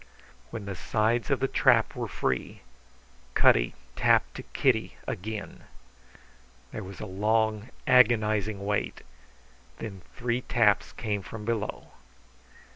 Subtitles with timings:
[0.49, 2.61] When the sides of the trap were free
[3.35, 5.65] Cutty tapped to Kitty again.
[6.71, 9.03] There was a long, agonizing wait.
[9.77, 11.89] Then three taps came from below.